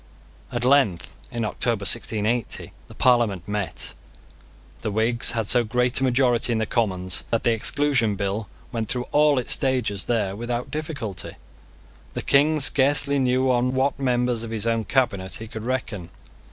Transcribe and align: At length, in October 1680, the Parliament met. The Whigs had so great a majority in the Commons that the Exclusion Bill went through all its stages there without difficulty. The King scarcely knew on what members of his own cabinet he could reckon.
At 0.51 0.65
length, 0.65 1.13
in 1.29 1.45
October 1.45 1.83
1680, 1.83 2.73
the 2.87 2.95
Parliament 2.95 3.47
met. 3.47 3.93
The 4.81 4.89
Whigs 4.89 5.33
had 5.33 5.47
so 5.47 5.63
great 5.63 5.99
a 6.01 6.03
majority 6.03 6.51
in 6.51 6.57
the 6.57 6.65
Commons 6.65 7.23
that 7.29 7.43
the 7.43 7.51
Exclusion 7.51 8.15
Bill 8.15 8.49
went 8.71 8.89
through 8.89 9.05
all 9.11 9.37
its 9.37 9.53
stages 9.53 10.05
there 10.05 10.35
without 10.35 10.71
difficulty. 10.71 11.33
The 12.15 12.23
King 12.23 12.59
scarcely 12.59 13.19
knew 13.19 13.51
on 13.51 13.75
what 13.75 13.99
members 13.99 14.41
of 14.41 14.49
his 14.49 14.65
own 14.65 14.85
cabinet 14.85 15.35
he 15.35 15.47
could 15.47 15.65
reckon. 15.65 16.09